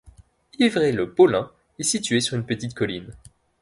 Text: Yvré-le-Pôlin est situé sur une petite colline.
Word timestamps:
Yvré-le-Pôlin 0.57 1.51
est 1.77 1.83
situé 1.83 2.21
sur 2.21 2.35
une 2.35 2.43
petite 2.47 2.73
colline. 2.73 3.13